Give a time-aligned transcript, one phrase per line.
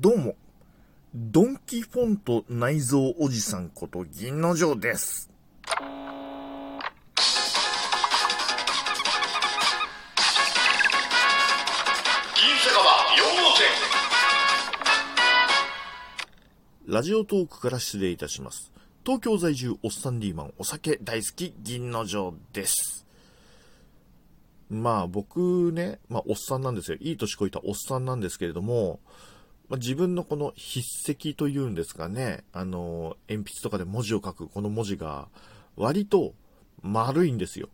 [0.00, 0.36] どうも、
[1.12, 5.28] ドンキフォント内蔵おじさんこと銀の城です。
[12.36, 13.50] 銀酒川4号
[16.86, 18.70] 店ラジオトークから失礼いたします。
[19.04, 23.04] 東京在住おっさんリーマンお酒大好き銀の城です。
[24.70, 26.98] まあ僕ね、まあおっさんなんですよ。
[27.00, 29.00] いい年こいたおっさんなんですけれども、
[29.68, 35.28] まあ、自分のこの筆跡というんですかね、あの、鉛筆とかで文字を書くこの文字が
[35.76, 36.34] 割と
[36.82, 37.68] 丸いんですよ。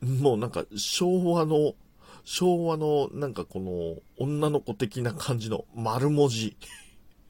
[0.00, 1.74] もうなんか昭和の、
[2.24, 6.56] 昭和のなんかこの女の子的な感じの丸文字。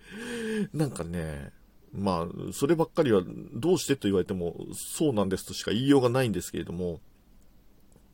[0.72, 1.50] なんかね、
[1.92, 3.22] まあ、そればっかりは
[3.54, 7.00] どうしてと言われてもそうなんですとしか言いようがないんですけれども、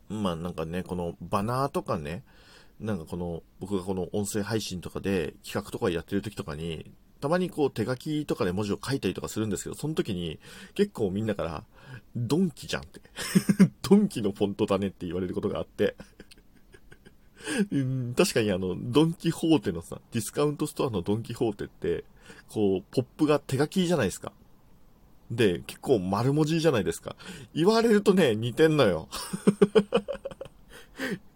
[0.09, 2.23] まあなんかね、このバナーとかね、
[2.83, 6.91] なんかこの、僕がこの音声配信とかで企画とかやってる時とかに、
[7.21, 10.41] たまにこう手書きとかで文字を書いたりとかするんですけど、その時に
[10.75, 11.65] 結構みんなから、
[12.17, 13.01] ドンキじゃんって。
[13.89, 15.97] ドンキのフォントだねって言われることがあって。
[17.71, 22.05] うん確かにあの、ドンキホーテのさ、ディスカウントストアのドンキホーテって、
[22.49, 24.33] こう、ポップが手書きじゃないですか。
[25.31, 27.17] で、結構丸文字じゃないですか。
[27.55, 29.09] 言われるとね、似てんのよ。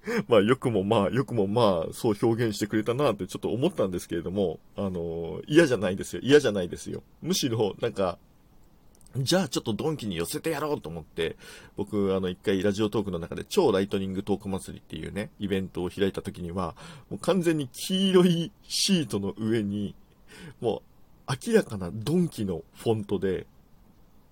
[0.28, 6.22] まあ、よくもまあ、よくもまあ、そう表現してくれたなってちょっと思ったんですけれども、あの嫌じゃないですよ。
[6.22, 7.02] 嫌じゃないですよ。
[7.22, 8.18] むしろ、なんか、
[9.16, 11.36] じゃあちょっとドンキに寄せてやろうと思って、
[11.76, 16.76] 僕、あの、一回ラジオトークの中で超ライトニングトーク祭りっていうね、イベントを開いた時には、
[17.10, 19.94] もう完全に黄色いシートの上に、
[20.60, 20.82] も
[21.28, 23.46] う明らかなドンキのフォントで、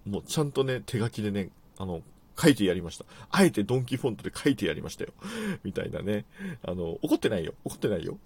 [0.07, 2.03] もうちゃんとね、手書きでね、あの、
[2.41, 3.05] 書いてやりました。
[3.31, 5.13] あえてドンキフォントで書いてやりましたよ。
[5.63, 6.25] みたいなね。
[6.63, 7.55] あの、怒ってないよ。
[7.65, 8.19] 怒ってないよ。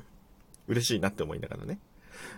[0.68, 1.78] 嬉しいなって思いながらね。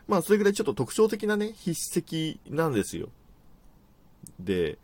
[0.06, 3.08] まあ、それぐらいちょっと特徴的なね、筆跡なんですよ。
[4.40, 4.78] で、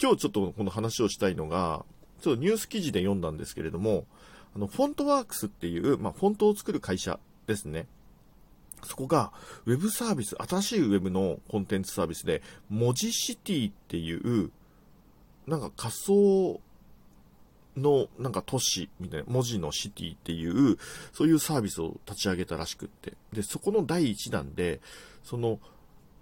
[0.00, 1.84] 今日ちょっとこの話をしたいのが、
[2.20, 4.06] ちょっとニュース記事で読んだんですけれども、
[4.54, 7.86] あの、フォントワークスっていう、まあ、フォントを作る会社ですね。
[8.84, 9.32] そこが、
[9.66, 14.50] ウェブサービス、新しいウェブのコンテンツサービスで、文字シティっていう、
[15.46, 16.60] なんか仮想
[17.76, 20.78] の、なんか都市みたいな、文字のシティっていう、
[21.12, 23.14] そういうサービスを立ち上げたらしくって。
[23.32, 24.80] で、そこの第一弾で、
[25.24, 25.58] その、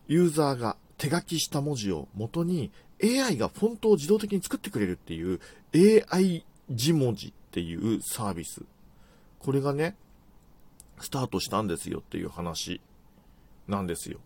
[0.09, 2.71] ユーザーが手書きした文字を元に
[3.03, 5.41] AI がフォントを自動的に作ってくれるっていう
[6.13, 8.63] AI 字文字っていうサービス。
[9.39, 9.97] これがね、
[11.01, 12.81] スタートしたんですよっていう話
[13.69, 14.19] なんですよ。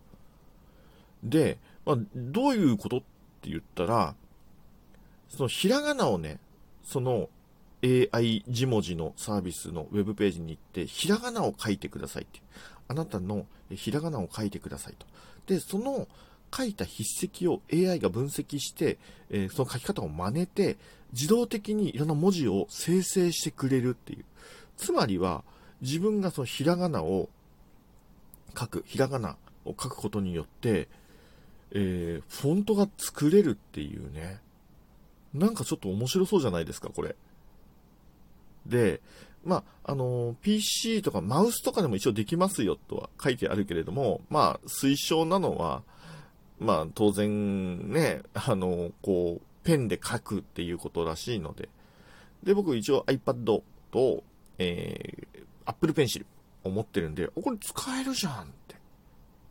[1.23, 2.99] で、まあ、どういうことっ
[3.41, 4.15] て言ったら、
[5.29, 6.39] そのひらがなをね、
[6.83, 7.29] その
[7.83, 12.41] AI 字文字のサービスのウェブページに行って、ひらがなを書いてくださいって。
[12.87, 15.05] あなたのひらがなを書いてくださいと。
[15.47, 16.07] で、その
[16.55, 18.97] 書いた筆跡を AI が分析して、
[19.29, 20.77] えーその書き方を真似て、
[21.13, 24.25] 自動的にいろんな文字を生成してくれるっていう。
[24.77, 25.43] つまりは、
[25.81, 27.29] 自分がそのひらがなを
[28.57, 30.87] 書く、ひらがなを書くことによって、
[31.71, 34.39] えーフォントが作れるっていうね。
[35.35, 37.15] なんかちょっと面白そうじゃないですか、これ。
[38.65, 39.01] で、
[39.43, 45.83] まあ、あの PC とかマウスとかでも一応できますよとは書いてあるけれども、まあ、推奨なのは、
[46.59, 51.69] まあ、当然ね、あのこう、ペンで書くっていうことらしいので。
[52.43, 54.23] で、僕一応 iPad と、
[54.57, 56.25] えー、Apple Pencil
[56.63, 58.75] を持ってるんで、これ使えるじゃんって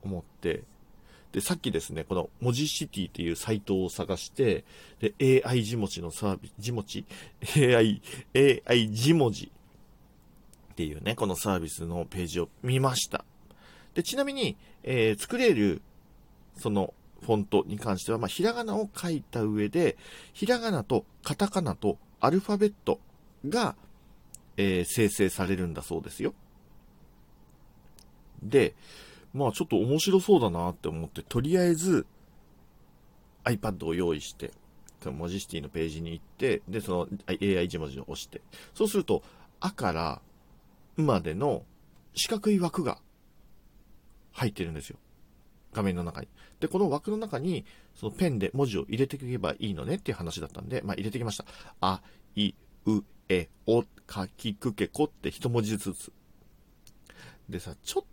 [0.03, 0.63] 思って、
[1.35, 4.65] で、さっきですね、この文字シティっていうサイトを探して、
[5.01, 7.05] で、AI 字文字のサービス、字文字
[7.57, 8.01] ?AI、
[8.65, 9.51] AI 字文字
[10.73, 13.25] っていうね、このサービスのページを見ました。
[13.95, 15.83] で、ちなみに、えー作れる、
[16.57, 19.97] その、フォントに関しては、まあ、ひらがなを書いた上で、
[20.35, 23.01] ひらがなとカタカナとアルファベット
[23.49, 23.75] が、
[24.57, 26.33] えー生成されるんだそうですよ。
[28.41, 28.77] で、
[29.35, 32.07] まあちょっと面白そうだなって思って、とりあえず
[33.45, 34.53] iPad を用意して、
[35.03, 38.41] その文字シティのページに行って、で、その AI 字文字を押して、
[38.75, 39.23] そうすると、
[39.61, 40.23] あから、
[40.97, 41.65] までの
[42.15, 42.99] 四角い枠が
[44.33, 44.99] 入ってるんですよ。
[45.73, 46.29] 画面の中に。
[46.61, 47.65] で、この枠の中に、
[47.95, 51.45] そのペンで文字を入れていけばいいのねっていう話だったんで、まあ入れてきました。
[51.81, 52.01] あ、
[52.37, 52.53] い、
[52.87, 56.13] う、え、お、かきくけこって一文字ずつ。
[57.49, 58.05] でさ、ちょっ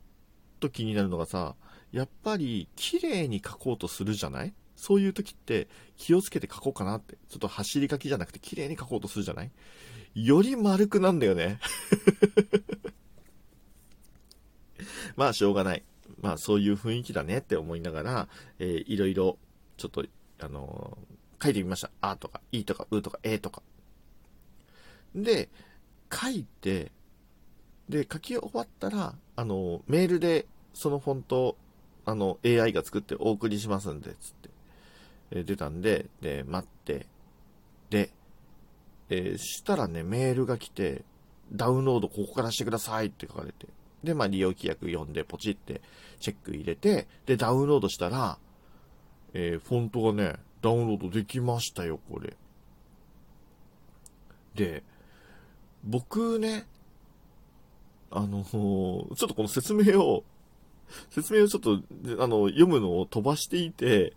[0.62, 1.56] と気になるのがさ、
[1.92, 4.54] やっぱり綺麗に書こうとするじゃない？
[4.78, 5.68] そういう時って
[5.98, 7.18] 気をつけて書こうかなって。
[7.30, 9.52] ちょっと走り書きじゃなくて綺麗に書こうとするじゃない？
[10.16, 11.60] より丸くなんだよね。
[15.16, 15.84] まあしょうがない。
[16.22, 18.28] まあそういう雰囲気だねって思いながら、
[18.60, 19.38] えー、いろいろ、
[19.78, 20.06] ちょっと、
[20.40, 21.92] あのー、書いてみました。
[22.02, 23.64] あとか、いとか、うとか、えとか。
[25.16, 25.50] で、
[26.14, 26.92] 書いて、
[27.92, 31.58] で、書き終わったら、あの、メールで、そのフォント、
[32.06, 34.50] あの、AI が作ってお送りしますんで、つって、
[35.32, 37.06] え出たんで、で、待って、
[37.90, 38.10] で、
[39.10, 41.04] えー、したらね、メールが来て、
[41.52, 43.68] ダウンロードここからしてくださいって書かれて、
[44.06, 45.82] で、まあ、利用規約読んで、ポチって
[46.22, 48.40] チェック入れて、で、ダウンロードしたら、
[49.34, 52.38] えー、フォントがね、ダウンロードできましたよ、これ。
[54.56, 54.82] で、
[55.84, 56.66] 僕ね、
[58.12, 60.24] あの、ちょっとこの説明を、
[61.10, 61.82] 説明をちょっと、
[62.22, 64.14] あの、読むのを飛ばしていて、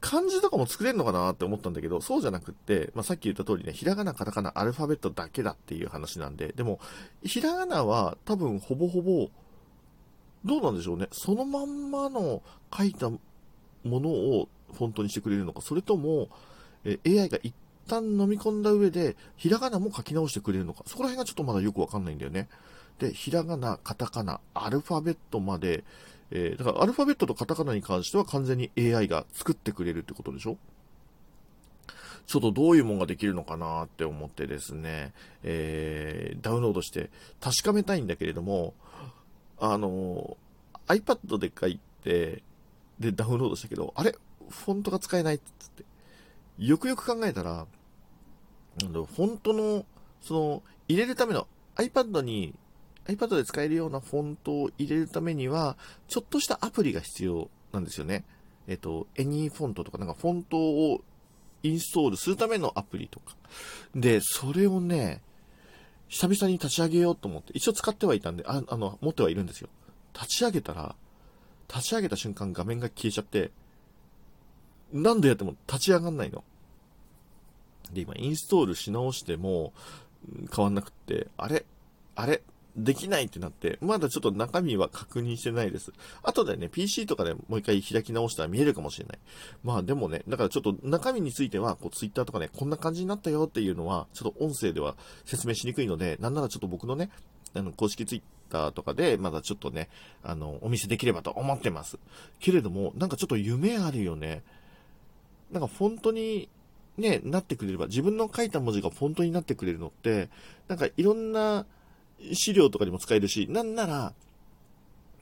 [0.00, 6.78] 漢字とかも作れるのかなって思ったんだけど、そうじゃなくって、まあ、さっき言った通りね、ひらがな、カタカナ、アルファベットだけだっていう話なんで、でも、
[7.24, 9.28] ひらがなは多分ほぼほぼ、
[10.44, 11.08] どうなんでしょうね。
[11.12, 12.42] そのまんまの
[12.76, 13.20] 書いたも
[13.84, 16.28] のをフォントにしてくれるのか、それとも、
[16.84, 17.54] え AI が一
[17.88, 22.48] 旦飲み込んだ上で、ひらがなも書き直してくれるのか、そこら辺がちょっとまだよくわかんないんだよね。
[22.98, 25.84] で、ひらがな、カタカナ、アルファベットまで、
[26.30, 30.56] えー、だからアルファベットとカタカナに関しては完全に AI が作ってくれるってことでしょ？
[32.26, 35.12] ちょっとどういうもんができるのかなって思ってですね、
[35.42, 38.74] えー、ダウンロードして確かめたいんだけれども、
[39.58, 40.36] あの、
[40.86, 42.42] iPad で書いて、
[42.98, 44.14] で、ダウンロードしたけど、あれ？
[44.48, 45.84] フォントが使えないっつって。
[46.58, 47.66] よくよく考えたら、
[48.78, 49.84] フォントの、
[50.20, 51.46] その、入れるための
[51.76, 52.54] iPad に
[53.06, 55.76] iPad で使えるようなフォントを入れるためには、
[56.08, 58.24] ちょっとしたアプリが必要なんですよね。
[58.68, 61.02] えっと、Any フォントとか、なんかフォントを
[61.62, 63.36] インストールするためのアプリとか。
[63.94, 65.22] で、それをね、
[66.08, 69.68] 久々に立ち上げようと思って、一応使ってはいたんで、ああの、持ってはいるんですよ。
[70.14, 70.94] 立ち上げたら、
[71.68, 73.50] 立ち上げた瞬間画面が消えちゃって、
[74.92, 76.44] 何度やっても立ち上がんないの。
[77.92, 79.72] で、今インストールし直しても
[80.54, 81.64] 変わんなくって、あれ
[82.14, 82.42] あれ
[82.76, 85.92] できないってなって、まだちょっと中身は確認してないです。
[86.22, 89.18] 後でね、PC とかでもう一回開き直したら見えるかもしれない。
[89.62, 94.96] まあでもね、だからちょっと中身については、こう Twitter とかね、こんな感じになったよっていうのは、ちょっと音声では
[95.26, 97.10] 説明しにくいので、なんならちょっと僕のね、
[97.54, 99.90] あの、公式 Twitter とかで、まだちょっとね、
[100.22, 101.98] あの、お見せできればと思ってます。
[102.40, 104.42] けれども、なんかちょっと夢あるよね。
[105.52, 106.48] なんかフォントに
[106.98, 110.28] ね、なってくれれば、自分の書いた文字がフォントになってくれるのって、
[110.68, 111.66] なんかいろんな、
[112.34, 114.14] 資料とかにも使えるし、なんなら、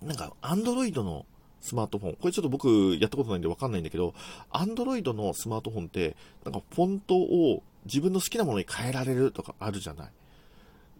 [0.03, 1.25] なんか、アンドロイドの
[1.61, 4.15] スマートフォン、これちょっと僕やったことないんでわかんないんだけど、
[4.51, 10.11] アンドロイドのスマートフォンって、なんかフォントを自分の好きなものに変えられるとかあるじゃない。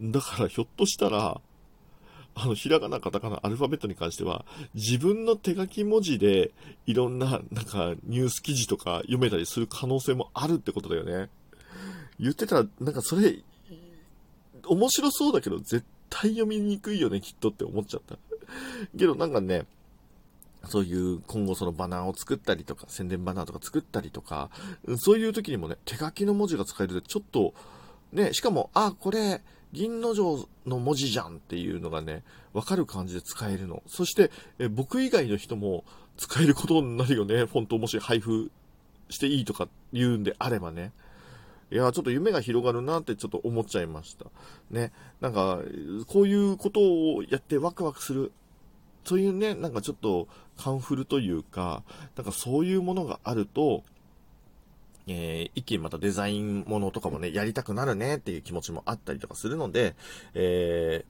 [0.03, 1.41] だからひょっとしたら、
[2.35, 4.45] あの、ひらがな、カタカナ、アルファベットに関しては、
[4.75, 6.53] 自分の手書き文字で、
[6.87, 11.29] いろんな、なんか、ニュース記事とか読めたりする可能性もあるってことだよね。
[12.19, 13.43] 言ってたら、なんかそれ、
[14.67, 18.17] 面白そうだけど、絶対読みにくいよね、きっとって思っちゃった。
[18.99, 19.67] けどなんかね、
[20.67, 24.51] そういう今後そのバナーを作ったりとか、宣伝バナーとか作ったりとか、
[24.99, 27.55] そういう時にもね、手書きの文字が使えるとちょっと、
[28.13, 29.43] ね、しかも、あ、これ、
[29.73, 33.83] 銀の城の文字じゃんっていうのがね、わかる感じで使えるの。
[33.87, 35.85] そして、え僕以外の人も
[36.17, 37.45] 使えることになるよね。
[37.45, 38.51] フォントもし配布
[39.09, 40.93] していいとか言うんであればね。
[41.71, 44.27] いや、ちょっと夢が広がるなってちょっと思っちゃいました。
[44.71, 44.93] ね。
[45.21, 45.61] なんか、
[46.09, 48.33] こういうことをやってワクワクする。
[49.05, 51.85] そういうね、なんかちょっとカンフルというか、
[52.17, 53.85] なんかそういうものがあると、
[55.13, 59.97] えー、一気にまたデザインものとかもね、やりたくなるねっていう気持ちもあったりとかするので、
[60.35, 61.05] え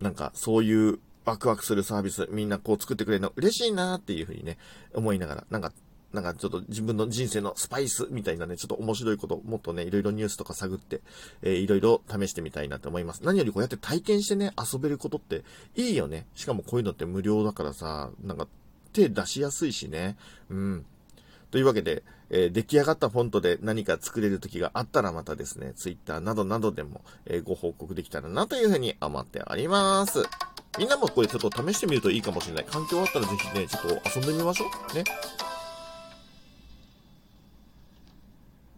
[0.00, 4.58] ー、なんかそういうワクワクするサービス、みんなこう作ってくれるの嬉しいなっていうふうにね、
[4.92, 5.72] 思いながら、なんか
[6.12, 11.00] なんかちょっと自分の人生のスパイスみたいなね、ちょっと面白いこと、もっとね、いろいろニュースとか探って、
[11.40, 13.22] えー、いろいろ試してみたいなと思います。
[13.24, 15.42] 何よりこうやって体験してね、遊べることって
[15.74, 16.26] いいよね。
[16.34, 18.46] しかもこういうのって無料だからさ、なんか
[18.92, 20.16] 手出しやすいしね。
[20.50, 20.84] うん。
[21.52, 30.22] というわけで、えー、出来上がったフォントで何か作れる時があったらまたですね、Twitter などなどでも、えー、ご報告できたらなというふうに思っております。
[30.78, 32.64] みんなもこれちょっと試してみるといいかもしれない。
[32.64, 34.96] 環境あったらぜひね、ちょっと遊んでみましょう。
[34.96, 35.04] ね。